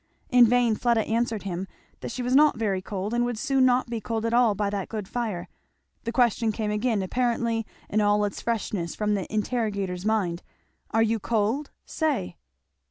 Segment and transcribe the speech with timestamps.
[0.31, 1.67] In vain Fleda answered him,
[1.99, 4.71] that she was not very cold and would soon not be cold at all by
[4.71, 5.47] that good fire;
[6.05, 10.41] the question came again, apparently in all its freshness, from the interrogator's mind,
[10.89, 11.69] "Are you cold?
[11.85, 12.37] say!